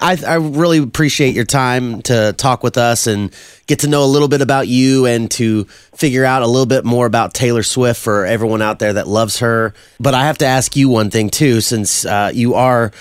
[0.00, 3.34] I, I really appreciate your time to talk with us and
[3.66, 5.64] get to know a little bit about you and to
[5.94, 9.38] figure out a little bit more about Taylor Swift for everyone out there that loves
[9.38, 9.74] her.
[9.98, 12.92] But I have to ask you one thing too, since uh, you are.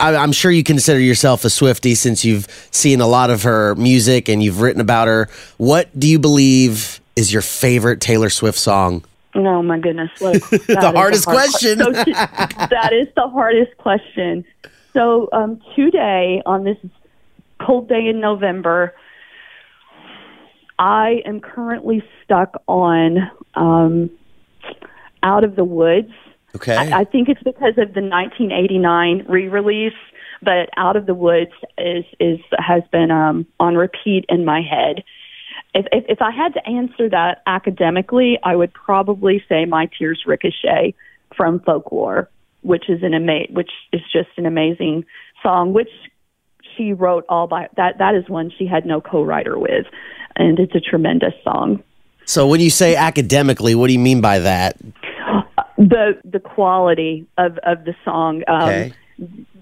[0.00, 4.30] I'm sure you consider yourself a Swifty since you've seen a lot of her music
[4.30, 5.28] and you've written about her.
[5.58, 9.04] What do you believe is your favorite Taylor Swift song?
[9.34, 10.10] Oh my goodness!
[10.20, 11.78] Look, the hardest hard question.
[11.78, 14.46] so, that is the hardest question.
[14.92, 16.76] So um, today, on this
[17.60, 18.94] cold day in November,
[20.78, 24.10] I am currently stuck on um,
[25.22, 26.12] Out of the Woods.
[26.56, 26.74] Okay.
[26.74, 29.92] I, I think it's because of the 1989 re-release,
[30.42, 35.04] but Out of the Woods is is has been um, on repeat in my head.
[35.74, 40.24] If, if if I had to answer that academically, I would probably say My Tears
[40.26, 40.94] Ricochet
[41.36, 42.28] from Folklore
[42.62, 45.04] which is an ama- which is just an amazing
[45.42, 45.90] song, which
[46.76, 47.98] she wrote all by that.
[47.98, 49.86] That is one she had no co-writer with,
[50.36, 51.82] and it's a tremendous song.
[52.24, 54.76] So, when you say academically, what do you mean by that?
[55.78, 58.92] The the quality of of the song, um, okay.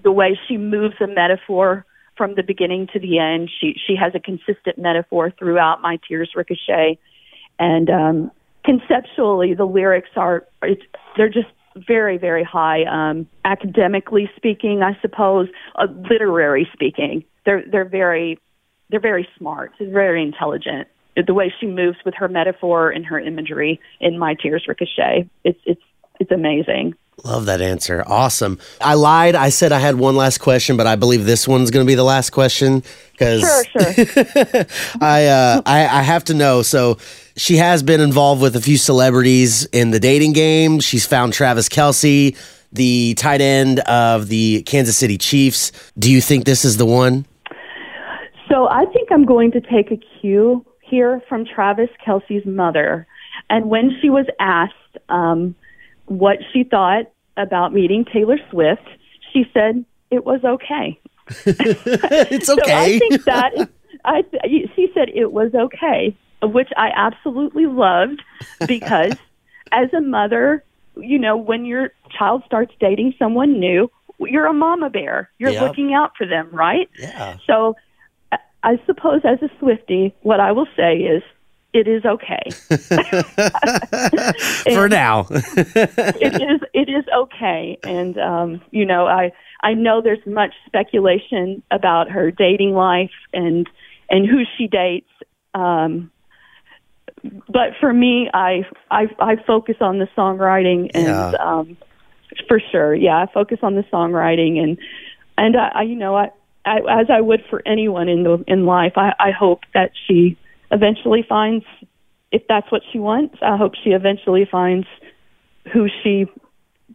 [0.03, 1.85] the way she moves a metaphor
[2.17, 3.49] from the beginning to the end.
[3.59, 5.81] She she has a consistent metaphor throughout.
[5.81, 6.99] My tears ricochet,
[7.57, 8.31] and um,
[8.65, 10.83] conceptually, the lyrics are it's
[11.15, 12.83] they're just very, very high.
[12.83, 18.39] Um, academically speaking, I suppose, uh, literary speaking, they're they're very
[18.89, 19.71] they're very smart.
[19.79, 20.87] They're very intelligent.
[21.15, 25.59] The way she moves with her metaphor and her imagery in My Tears Ricochet, it's
[25.65, 25.81] it's
[26.19, 26.95] it's amazing.
[27.23, 28.03] Love that answer.
[28.05, 28.59] Awesome.
[28.81, 29.35] I lied.
[29.35, 31.95] I said I had one last question, but I believe this one's going to be
[31.95, 34.65] the last question because sure, sure.
[35.01, 36.61] I, uh, I I have to know.
[36.61, 36.97] So
[37.35, 40.79] she has been involved with a few celebrities in the dating game.
[40.79, 42.37] She's found Travis Kelce,
[42.71, 45.71] the tight end of the Kansas City Chiefs.
[45.97, 47.25] Do you think this is the one?
[48.49, 53.07] So I think I'm going to take a cue here from Travis Kelce's mother.
[53.49, 54.73] And when she was asked
[55.07, 55.55] um,
[56.05, 58.87] what she thought about meeting Taylor Swift,
[59.33, 60.99] she said it was okay.
[61.45, 62.61] it's okay.
[62.65, 63.67] so I think that is,
[64.05, 64.23] I
[64.75, 68.21] she said it was okay, which I absolutely loved
[68.67, 69.13] because
[69.71, 70.63] as a mother,
[70.95, 75.29] you know, when your child starts dating someone new, you're a mama bear.
[75.37, 75.61] You're yep.
[75.61, 76.89] looking out for them, right?
[76.97, 77.37] Yeah.
[77.45, 77.75] So
[78.63, 81.23] I suppose as a Swifty, what I will say is
[81.73, 82.49] it is okay.
[84.73, 85.27] For now.
[85.29, 87.77] it is it is okay.
[87.83, 89.31] And um, you know, I
[89.61, 93.69] I know there's much speculation about her dating life and
[94.09, 95.09] and who she dates.
[95.53, 96.11] Um
[97.47, 101.33] but for me I I I focus on the songwriting and yeah.
[101.39, 101.77] um
[102.47, 102.95] for sure.
[102.95, 104.79] Yeah, I focus on the songwriting and
[105.37, 106.31] and I, I you know, I,
[106.65, 110.35] I as I would for anyone in the in life, I I hope that she
[110.71, 111.65] eventually finds
[112.31, 113.37] if that's what she wants.
[113.41, 114.87] I hope she eventually finds
[115.73, 116.25] who she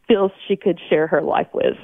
[0.08, 1.76] feels she could share her life with.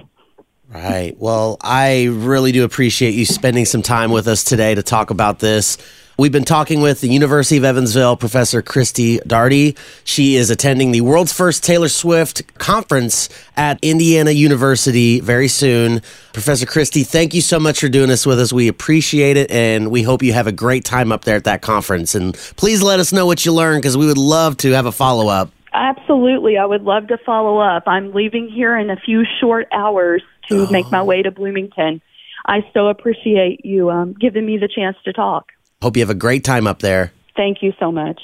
[0.68, 1.16] Right.
[1.18, 5.40] Well, I really do appreciate you spending some time with us today to talk about
[5.40, 5.78] this.
[6.20, 9.74] We've been talking with the University of Evansville professor Kristie Daugherty.
[10.04, 16.02] She is attending the world's first Taylor Swift conference at Indiana University very soon.
[16.34, 18.52] Professor Kristie, thank you so much for doing this with us.
[18.52, 21.62] We appreciate it and we hope you have a great time up there at that
[21.62, 22.14] conference.
[22.14, 24.92] And please let us know what you learned because we would love to have a
[24.92, 25.50] follow up.
[25.72, 26.58] Absolutely.
[26.58, 27.84] I would love to follow up.
[27.86, 30.70] I'm leaving here in a few short hours to oh.
[30.70, 32.02] make my way to Bloomington.
[32.44, 35.52] I so appreciate you um, giving me the chance to talk.
[35.82, 37.12] Hope you have a great time up there.
[37.36, 38.20] Thank you so much.